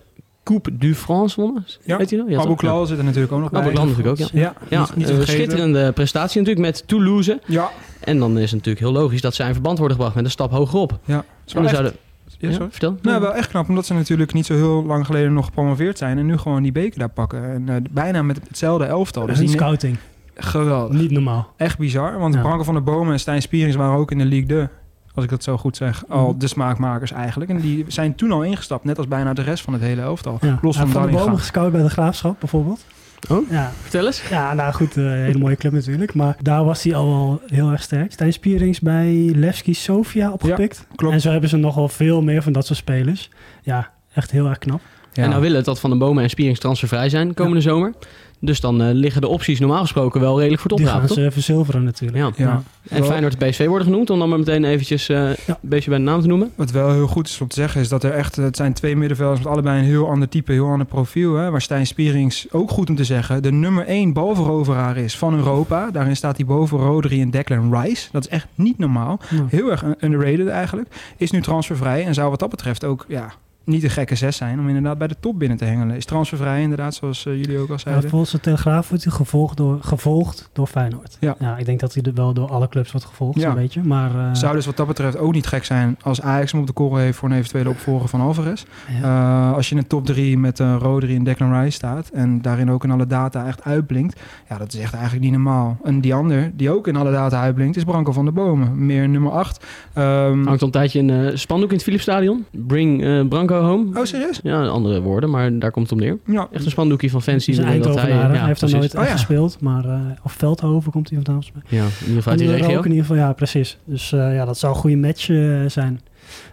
[0.48, 1.66] Coupe du France wonnen.
[1.84, 1.98] Ja.
[1.98, 2.24] Weet je?
[2.28, 2.56] Ja, Abu?
[2.56, 3.54] Klal zit er natuurlijk ook nog.
[3.54, 3.72] Abu bij.
[3.72, 4.40] Klal natuurlijk ook, ja.
[4.42, 5.44] Ja, Ja, niet, niet te een vergeten.
[5.46, 7.40] schitterende prestatie natuurlijk met Toulouse.
[7.46, 10.26] Ja, En dan is het natuurlijk heel logisch dat zij in verband worden gebracht met
[10.26, 11.00] een stap hogerop.
[11.06, 11.16] ja.
[11.16, 11.94] En wel echt- zouden...
[12.40, 12.72] Ja, Ja, sorry.
[12.72, 12.98] vertel.
[13.02, 16.18] Nou, wel echt knap, omdat ze natuurlijk niet zo heel lang geleden nog gepromoveerd zijn
[16.18, 17.44] en nu gewoon die beker daar pakken.
[17.54, 19.22] En eh, bijna met hetzelfde elftal.
[19.26, 19.98] Dat Dus is die scouting.
[20.36, 20.98] geweldig.
[21.00, 21.54] Niet normaal.
[21.58, 22.42] Echt bizar, want Ja.
[22.42, 24.68] Branko van der Bomen en Stijn Spierings waren ook in de Ligue 2.
[25.18, 26.38] Als ik dat zo goed zeg, al Mhm.
[26.40, 27.52] de smaakmakers eigenlijk.
[27.52, 30.38] En die zijn toen al ingestapt, net als bijna de rest van het hele elftal.
[30.42, 30.60] Ja.
[30.62, 32.86] Los Ja, van van de bomen gescout bij de Graafschap bijvoorbeeld.
[33.30, 33.50] Oh?
[33.50, 34.22] Ja, Vertel eens.
[34.30, 36.14] ja nou goed, eh, een hele mooie club natuurlijk.
[36.14, 38.12] Maar daar was hij al wel heel erg sterk.
[38.12, 40.86] Stijn Spierings bij Levski Sofia opgepikt.
[40.96, 41.14] klopt.
[41.14, 43.30] En zo hebben ze nog wel veel meer van dat soort spelers.
[43.62, 44.82] Ja, echt heel erg knap.
[45.14, 45.24] Ja.
[45.24, 47.94] En nou willen het dat Van den Bomen en Spierings transfervrij zijn komende zomer.
[48.40, 51.18] Dus dan eh, liggen de opties normaal gesproken wel redelijk voor het Die gaan toch?
[51.18, 52.18] ze verzilveren natuurlijk.
[52.38, 52.46] Ja.
[52.46, 52.64] Ja.
[52.90, 56.00] En Feyenoord en PSV worden genoemd, om dan maar meteen eventjes eh, een beetje bij
[56.00, 56.52] de naam te noemen.
[56.56, 58.96] Wat wel heel goed is om te zeggen is dat er echt, het zijn twee
[58.96, 61.36] middenvelders met allebei een heel ander type, heel ander profiel.
[61.36, 65.36] Hè, waar Stijn Spierings ook goed om te zeggen, de nummer één balveroveraar is van
[65.36, 65.92] Europa.
[65.92, 68.08] Daarin staat hij boven Rodri en Declan Rice.
[68.12, 69.20] Dat is echt niet normaal.
[69.30, 69.46] Ja.
[69.50, 70.90] Heel erg underrated eigenlijk.
[71.18, 73.34] Is nu transfervrij en zou wat dat betreft ook ja,
[73.68, 75.96] niet een gekke zes zijn om inderdaad bij de top binnen te hengelen.
[75.96, 78.10] Is transfervrij inderdaad, zoals eh, jullie ook al Ja, zeiden.
[78.10, 81.18] volgens de Telegraaf wordt hij gevolgd door, gevolgd door Feyenoord.
[81.20, 81.58] Ja.
[81.58, 83.46] ik denk dat hij er wel door alle clubs wordt gevolgd, Ja.
[83.48, 83.84] zo'n beetje.
[83.84, 86.68] Maar eh, Zou dus wat dat betreft ook niet gek zijn als Ajax hem op
[86.68, 88.64] de korrel heeft voor een eventuele opvolger van Alvarez.
[89.02, 89.50] ja.
[89.50, 92.42] Eh, als je in een top 3 met eh Rodri en Declan Rice staat en
[92.42, 95.78] daarin ook in alle data echt uitblinkt, ja, dat is echt eigenlijk niet normaal.
[95.84, 98.86] En die ander, die ook in alle data uitblinkt, is Branko van der Bomen.
[98.86, 99.66] Meer nummer 8.
[99.94, 102.46] Ehm, Hangt al een tijdje een eh, spandoek in het Philipsstadion.
[102.52, 103.22] Bring eh,
[103.62, 104.00] Home.
[104.00, 104.40] oh, serieus?
[104.44, 106.18] Ja, andere woorden, maar daar komt het op neer.
[106.26, 106.48] Ja.
[106.52, 108.10] Echt een spandoekje van fans die een dat hij...
[108.10, 109.58] Ja, hij heeft er nooit Oh, echt gespeeld.
[109.60, 111.80] Maar, eh, of Veldhoven komt hij vandaan volgens mij.
[111.80, 112.78] Ja, in ieder geval uit die regio.
[112.78, 113.78] ook in ieder geval, ja, precies.
[113.86, 116.02] Dus eh, ja, dat zou een goede match eh, zijn.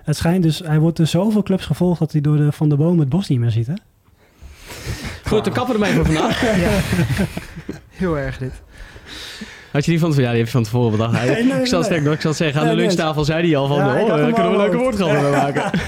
[0.02, 2.78] Het schijnt dus, hij wordt door zoveel clubs gevolgd dat hij door de Van der
[2.78, 3.74] Boom het bos niet meer ziet, hè?
[5.26, 6.40] Goed, dan kappen we ermee voor vandaag.
[7.90, 8.52] Heel erg dit.
[9.72, 10.24] Had je die van tevoren?
[10.30, 11.12] Ja, die heb je van tevoren bedacht.
[11.12, 12.60] Nee, nee, ik zal het sterk nog, ik zal zeggen.
[12.60, 12.88] Aan Nee, de nee.
[12.90, 15.70] lunchtafel zei hij al van, Ja, oh, daar kunnen we al leuke woordgrappen maken.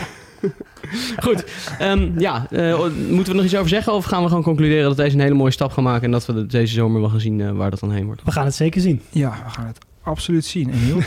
[1.25, 1.45] Goed,
[1.79, 3.93] ehm, ja, eh, moeten we er nog iets over zeggen?
[3.93, 6.05] Of gaan we gewoon concluderen dat deze een hele mooie stap gaan maken...
[6.05, 8.23] en dat we de- deze zomer wel gaan zien eh, waar dat dan heen wordt?
[8.25, 9.01] We gaan het zeker zien.
[9.11, 10.71] Ja, we gaan het absoluut zien.
[10.73, 10.99] Emiel.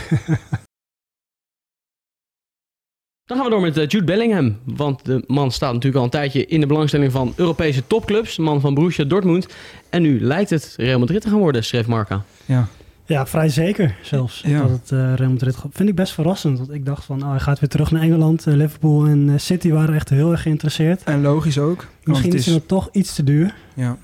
[3.24, 4.58] Dan gaan we door met eh, Jude Bellingham.
[4.64, 8.36] Want de man staat natuurlijk al een tijdje in de belangstelling van Europese topclubs.
[8.36, 9.46] De man van Borussia Dortmund.
[9.90, 12.24] En nu lijkt het Real Madrid te gaan worden, schreef Marca.
[12.46, 12.68] ja.
[13.10, 14.60] Ja, vrij zeker zelfs Ja.
[14.60, 15.56] dat het eh Real Madrid.
[15.72, 16.58] Vind ik best verrassend.
[16.58, 18.46] Want ik dacht van, oh, hij gaat weer terug naar Engeland.
[18.46, 21.02] Eh, Liverpool en eh, City waren echt heel erg geïnteresseerd.
[21.02, 21.86] En logisch ook.
[22.04, 23.54] Misschien is het toch iets te duur.
[23.74, 23.96] ja.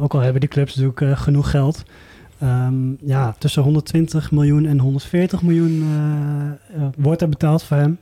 [0.00, 1.82] Ook al hebben die clubs natuurlijk genoeg geld.
[2.38, 5.84] Ehm, ja, tussen 120 miljoen en 140 miljoen
[6.96, 7.98] wordt er betaald voor hem.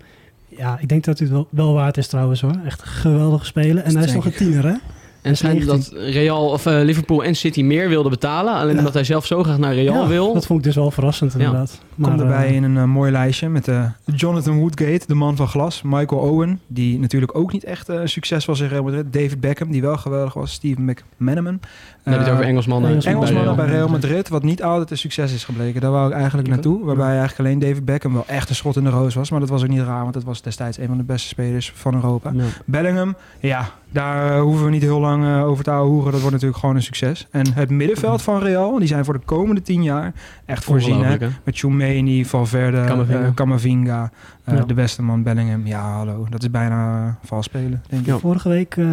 [0.49, 2.55] Ja, ik denk dat hij het wel, wel waard is trouwens hoor.
[2.65, 3.85] Echt geweldig spelen.
[3.85, 4.75] En hij is nog een tiener hè?
[5.27, 5.67] En 19.
[5.67, 8.55] dat Real, of, eh, Liverpool en City meer wilden betalen.
[8.55, 8.79] Alleen Ja.
[8.79, 10.35] omdat hij zelf zo graag naar Real Ja, wil.
[10.35, 11.79] Dat vond ik dus wel verrassend inderdaad.
[12.01, 15.37] Komt Maar, erbij eh, in een eh, mooi lijstje met eh, Jonathan Woodgate, de man
[15.37, 15.83] van glas.
[15.83, 19.13] Michael Owen, die natuurlijk ook niet echt een succes was in Real Madrid.
[19.13, 20.53] David Beckham, die wel geweldig was.
[20.53, 21.61] Steve McManaman.
[22.03, 22.91] Dan heb je het over Engelsmannen.
[22.91, 23.67] Engelsmannen bij Engelsmannen Real.
[23.67, 25.81] bij Real Madrid, wat niet altijd een succes is gebleken.
[25.81, 26.85] Daar wou ik eigenlijk naartoe.
[26.85, 29.31] Waarbij eigenlijk alleen David Beckham wel echt een schot in de roos was.
[29.31, 31.73] Maar dat was ook niet raar, want dat was destijds een van de beste spelers
[31.75, 32.31] van Europa.
[32.35, 32.45] Ja.
[32.65, 36.05] Bellingham, ja, daar hoeven we niet heel lang over te houden.
[36.05, 37.27] Dat wordt natuurlijk gewoon een succes.
[37.31, 40.13] En het middenveld van Real, die zijn voor de komende tien jaar
[40.45, 40.91] echt voorzien.
[40.91, 40.99] Hè?
[40.99, 41.41] Ongelooflijk, hè?
[41.87, 43.21] Choumeni, Valverde, Camavinga.
[43.27, 44.11] eh, Camavinga,
[44.45, 44.65] eh, Ja.
[44.65, 45.67] de beste man Bellingham.
[45.67, 46.27] Ja, hallo.
[46.31, 48.09] Dat is bijna uh, vals spelen, denk ik.
[48.09, 48.19] Ja.
[48.19, 48.87] Vorige week eh,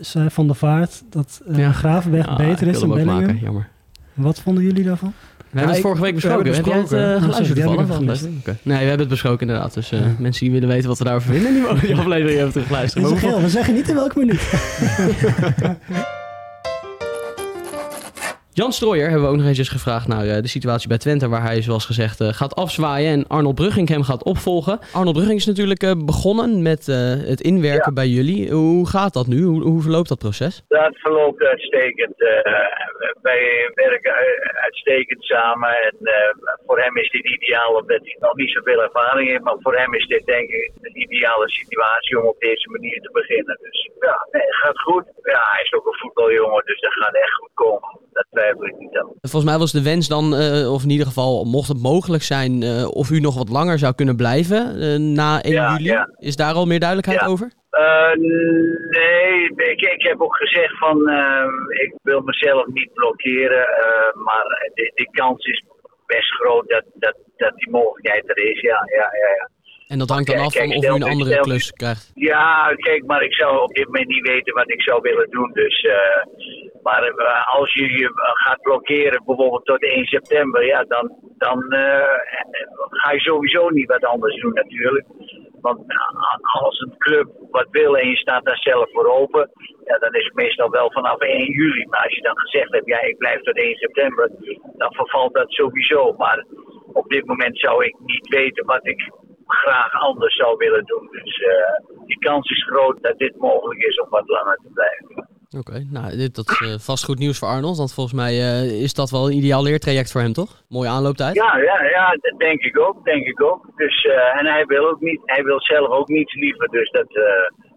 [0.00, 1.72] zei Van der Vaart dat eh, Ja.
[1.72, 3.20] Gravenberg beter is dan Bellingham.
[3.20, 3.68] maken, jammer.
[4.14, 5.12] Wat vonden jullie daarvan?
[5.50, 6.52] We hebben het vorige week we besproken.
[6.52, 7.94] hebben Heb het jij het eh, besproken.
[7.94, 8.64] geluisterd.
[8.64, 9.74] Nee, we hebben het besproken inderdaad.
[9.74, 12.52] Dus eh, mensen die willen weten wat we daarover vinden, die mogen die aflevering even
[12.52, 13.18] terugluisteren.
[13.18, 14.40] Geel, we zeggen niet in welke minuut.
[18.54, 21.42] Jan Strooijer hebben we ook nog eens gevraagd naar eh, de situatie bij Twente, waar
[21.42, 24.78] hij zoals gezegd eh, gaat afzwaaien en Arnold Brugging hem gaat opvolgen.
[24.92, 26.86] Arnold Brugging is natuurlijk eh, begonnen met
[27.32, 28.50] het inwerken bij jullie.
[28.50, 29.42] Hoe gaat dat nu?
[29.42, 30.64] Hoe, hoe verloopt dat proces?
[30.68, 32.14] Dat verloopt uitstekend.
[32.22, 32.52] eh,
[33.22, 34.12] wij werken
[34.62, 35.68] uitstekend samen.
[35.88, 35.96] En
[36.66, 39.42] voor hem is dit ideaal, omdat hij nog niet zoveel ervaring heeft.
[39.42, 43.10] Maar voor hem is dit denk ik een ideale situatie om op deze manier te
[43.12, 43.58] beginnen.
[43.60, 45.04] Dus ja, het gaat goed.
[45.22, 47.90] Ja, hij is ook een voetbaljongen, dus dat gaat echt goed komen.
[48.12, 49.10] Dat twijfel ik niet aan.
[49.20, 52.62] Volgens mij was de wens dan, eh, of in ieder geval mocht het mogelijk zijn,
[52.62, 55.84] eh, of u nog wat langer zou kunnen blijven eh, na 1 Ja, juli.
[55.90, 56.08] ja.
[56.30, 57.50] Is daar al meer duidelijkheid over?
[58.98, 60.96] Nee, ik, ik heb ook gezegd van
[61.84, 63.66] ik wil mezelf niet blokkeren,
[64.24, 65.64] maar de, de kans is
[66.06, 68.60] best groot dat, dat, dat die mogelijkheid er is.
[68.60, 69.48] Ja, ja, ja, ja.
[69.92, 72.10] En dat hangt dan Kijk, af van kijk, of u een andere stel- klus krijgt.
[72.14, 75.50] Ja, kijk, maar ik zou op dit moment niet weten wat ik zou willen doen.
[75.52, 76.22] Dus, eh,
[76.82, 78.10] maar eh, als je je
[78.44, 82.14] gaat blokkeren, bijvoorbeeld tot 1 september, ja, dan, dan eh,
[82.90, 85.06] ga je sowieso niet wat anders doen natuurlijk.
[85.60, 85.80] Want
[86.62, 89.50] als een club wat wil en je staat daar zelf voor open,
[89.84, 91.86] ja, dan is het meestal wel vanaf 1 juli.
[91.86, 94.30] Maar als je dan gezegd hebt, ja, ik blijf tot 1 september,
[94.76, 96.12] dan vervalt dat sowieso.
[96.12, 96.44] Maar
[96.92, 99.10] op dit moment zou ik niet weten wat ik
[99.52, 101.08] graag anders zou willen doen.
[101.10, 105.28] Dus eh, die kans is groot dat dit mogelijk is om wat langer te blijven.
[105.58, 107.76] Oké, nou, dit, dat is eh, vast goed nieuws voor Arnold.
[107.76, 110.62] Want volgens mij eh, is dat wel een ideaal leertraject voor hem, toch?
[110.68, 111.34] Mooie aanlooptijd.
[111.34, 113.66] Ja, ja, ja, dat denk ik ook, denk ik ook.
[113.76, 114.04] Dus,
[114.38, 117.08] en hij wil ook niet, hij wil zelf ook niets liever, dus dat,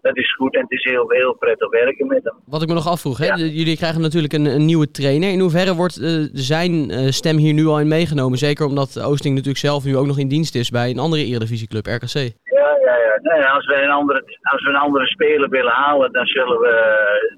[0.06, 2.34] dat is goed en het is heel, heel prettig werken met hem.
[2.44, 3.26] Wat ik me nog afvroeg, hè?
[3.26, 3.36] Ja.
[3.36, 5.30] jullie krijgen natuurlijk een, een nieuwe trainer.
[5.30, 8.38] In hoeverre wordt eh, zijn eh, stem hier nu al in meegenomen?
[8.38, 11.86] Zeker omdat Oosting natuurlijk zelf nu ook nog in dienst is bij een andere eredivisieclub,
[11.86, 12.14] RKC.
[12.42, 13.14] Ja, ja, ja.
[13.22, 16.74] Nee, als, we een andere, als we een andere speler willen halen, dan zullen we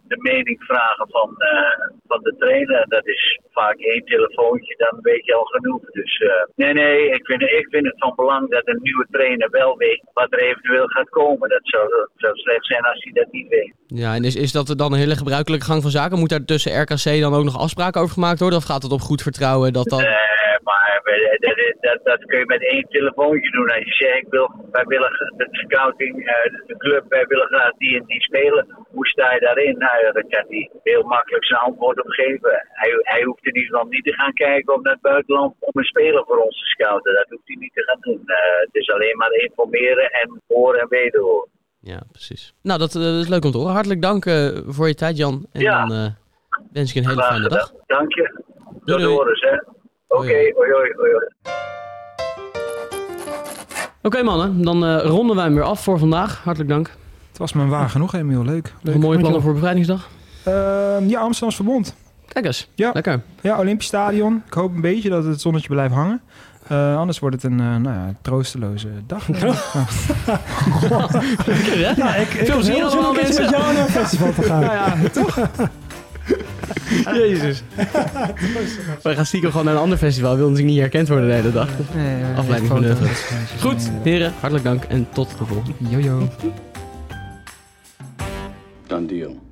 [0.07, 2.85] de mening vragen van, eh, van de trainer.
[2.89, 5.83] Dat is vaak één telefoontje, dan weet je al genoeg.
[5.91, 9.51] Dus eh, nee, nee, ik vind, ik vind het van belang dat een nieuwe trainer
[9.51, 11.49] wel weet wat er eventueel gaat komen.
[11.49, 13.73] Dat zou, dat zou slecht zijn als hij dat niet weet.
[13.87, 16.19] Ja, en is, is dat dan een hele gebruikelijke gang van zaken?
[16.19, 18.59] Moet daar tussen RKC dan ook nog afspraken over gemaakt worden?
[18.59, 20.01] Of gaat het op goed vertrouwen dat dan...
[20.01, 21.01] Eh, maar
[21.39, 23.71] dat, dat, dat kun je met één telefoontje doen.
[23.71, 27.73] Als je zegt, ik wil, wij willen de scouting, eh, de club, wij willen graag
[27.73, 28.67] die en die spelen.
[28.91, 29.79] Hoe sta je daarin?
[29.79, 32.51] Nou ja, daar kan hij heel makkelijk zijn antwoord op geven.
[32.73, 35.71] Hij, hij hoeft in ieder geval niet te gaan kijken op naar het buitenland om
[35.73, 37.15] een speler voor ons te scouten.
[37.15, 38.23] Dat hoeft hij niet te gaan doen.
[38.27, 41.49] Eh, het is alleen maar informeren en horen en wederhoren.
[41.81, 42.55] Ja, precies.
[42.63, 43.73] Nou, dat, eh, dat is leuk om te horen.
[43.73, 45.47] Hartelijk dank eh, voor je tijd, Jan.
[45.53, 45.87] En Ja.
[45.87, 46.07] dan eh,
[46.73, 47.73] wens ik je een hele fijne dag.
[47.87, 48.43] Dank je.
[48.85, 49.17] Tot doei.
[49.41, 49.57] hè.
[50.09, 51.13] Oké, Hoi, hoi, hoi, hoi.
[51.13, 51.27] hoi.
[54.09, 56.41] Oké mannen, dan eh, ronden wij hem weer af voor vandaag.
[56.45, 56.91] Hartelijk dank.
[57.29, 58.45] Het was me waar genoeg, Emiel.
[58.45, 58.75] Leuk.
[58.83, 58.95] Leuk.
[58.95, 60.09] een mooie plannen voor bevrijdingsdag?
[60.45, 61.95] Ehm, ja, Amsterdams Verbond.
[62.29, 62.69] Kijk eens.
[62.75, 62.91] Ja.
[62.93, 63.21] Lekker.
[63.41, 64.43] Ja, Olympisch Stadion.
[64.47, 66.21] Ik hoop een beetje dat het zonnetje blijft hangen.
[66.69, 69.27] Eh, anders wordt het een eh, nou ja, troosteloze dag.
[69.41, 69.55] Ja.
[71.47, 71.93] Lekker hè?
[71.97, 74.63] Ja, ik, ik heb heel met jou naar een festival te gaan.
[74.63, 75.39] ja, toch?
[77.15, 77.63] Jezus.
[79.03, 80.37] Wij gaan stiekem gewoon naar een ander festival.
[80.37, 81.69] Wil natuurlijk niet herkend worden de hele dag.
[81.95, 82.95] Nee, eh, Afleiding van de
[83.61, 85.73] Goed, heren, hartelijk dank en tot de volgende.
[85.79, 86.29] Jojo.
[88.87, 89.48] Done deal.